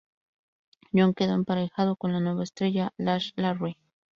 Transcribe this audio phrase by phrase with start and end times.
[0.93, 3.77] John quedó emparejado con la nueva estrella Lash La Rue.